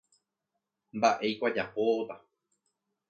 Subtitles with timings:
[0.97, 2.15] mba'éiko ajapóta.